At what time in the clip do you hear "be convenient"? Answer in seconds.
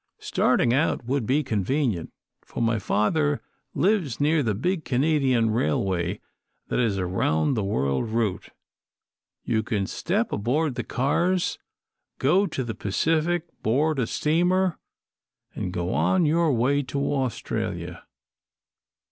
1.27-2.11